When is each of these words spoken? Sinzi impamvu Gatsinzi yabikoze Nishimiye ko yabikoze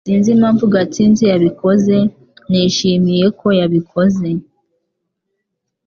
Sinzi 0.07 0.29
impamvu 0.35 0.63
Gatsinzi 0.73 1.23
yabikoze 1.31 1.95
Nishimiye 2.49 3.25
ko 3.39 3.47
yabikoze 3.59 4.27